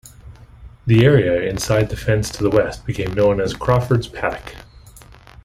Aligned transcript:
The 0.87 1.05
area 1.05 1.47
inside 1.47 1.89
the 1.91 1.95
fence 1.95 2.31
to 2.31 2.41
the 2.41 2.49
west 2.49 2.87
became 2.87 3.13
known 3.13 3.39
as 3.39 3.53
"Crawford's 3.53 4.07
Paddock". 4.07 4.55